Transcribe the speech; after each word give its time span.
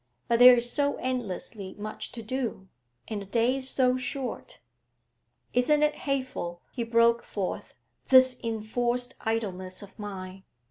But 0.27 0.39
there 0.39 0.55
is 0.55 0.71
so 0.71 0.95
endlessly 0.95 1.75
much 1.77 2.11
to 2.13 2.23
do, 2.23 2.69
and 3.07 3.21
a 3.21 3.25
day 3.27 3.55
is 3.57 3.69
so 3.69 3.99
short.' 3.99 4.59
'Isn't 5.53 5.83
it 5.83 5.93
hateful,' 6.09 6.59
he 6.71 6.83
broke 6.83 7.21
forth, 7.21 7.75
'this 8.07 8.39
enforced 8.43 9.13
idleness 9.21 9.83
of 9.83 9.99
mine? 9.99 10.43